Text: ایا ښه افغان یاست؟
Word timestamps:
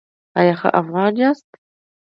ایا 0.39 0.53
ښه 0.59 0.69
افغان 0.79 1.13
یاست؟ 1.21 1.49